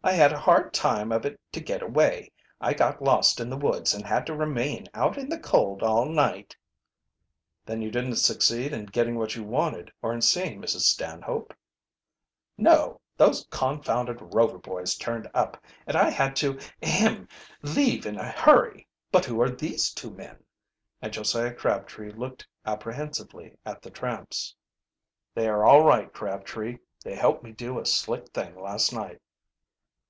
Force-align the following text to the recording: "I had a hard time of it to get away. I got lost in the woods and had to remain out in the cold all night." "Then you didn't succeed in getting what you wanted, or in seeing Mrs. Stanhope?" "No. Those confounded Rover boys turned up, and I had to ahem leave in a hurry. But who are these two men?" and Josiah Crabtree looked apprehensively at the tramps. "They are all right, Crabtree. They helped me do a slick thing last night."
"I 0.00 0.12
had 0.12 0.32
a 0.32 0.38
hard 0.38 0.72
time 0.72 1.10
of 1.10 1.26
it 1.26 1.40
to 1.50 1.60
get 1.60 1.82
away. 1.82 2.30
I 2.60 2.72
got 2.72 3.02
lost 3.02 3.40
in 3.40 3.50
the 3.50 3.56
woods 3.56 3.92
and 3.94 4.06
had 4.06 4.26
to 4.26 4.32
remain 4.34 4.86
out 4.94 5.18
in 5.18 5.28
the 5.28 5.40
cold 5.40 5.82
all 5.82 6.04
night." 6.06 6.54
"Then 7.66 7.82
you 7.82 7.90
didn't 7.90 8.14
succeed 8.14 8.72
in 8.72 8.86
getting 8.86 9.18
what 9.18 9.34
you 9.34 9.42
wanted, 9.42 9.92
or 10.00 10.12
in 10.14 10.22
seeing 10.22 10.62
Mrs. 10.62 10.82
Stanhope?" 10.82 11.52
"No. 12.56 13.00
Those 13.16 13.44
confounded 13.50 14.18
Rover 14.20 14.56
boys 14.58 14.94
turned 14.94 15.28
up, 15.34 15.60
and 15.84 15.96
I 15.96 16.10
had 16.10 16.36
to 16.36 16.60
ahem 16.80 17.26
leave 17.62 18.06
in 18.06 18.18
a 18.20 18.30
hurry. 18.30 18.86
But 19.10 19.24
who 19.24 19.42
are 19.42 19.50
these 19.50 19.92
two 19.92 20.12
men?" 20.12 20.44
and 21.02 21.12
Josiah 21.12 21.54
Crabtree 21.54 22.12
looked 22.12 22.46
apprehensively 22.64 23.56
at 23.66 23.82
the 23.82 23.90
tramps. 23.90 24.54
"They 25.34 25.48
are 25.48 25.64
all 25.64 25.82
right, 25.82 26.10
Crabtree. 26.12 26.78
They 27.02 27.16
helped 27.16 27.42
me 27.42 27.50
do 27.50 27.80
a 27.80 27.84
slick 27.84 28.28
thing 28.30 28.54
last 28.54 28.92
night." 28.92 29.20